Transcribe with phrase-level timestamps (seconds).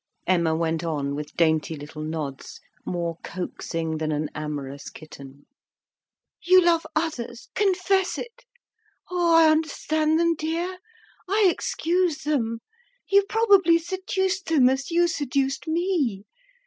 [0.25, 5.45] Emma went on, with dainty little nods, more coaxing than an amorous kitten
[6.41, 8.43] "You love others, confess it!
[9.11, 10.79] Oh, I understand them, dear!
[11.29, 12.61] I excuse them.
[13.11, 16.23] You probably seduced them as you seduced me.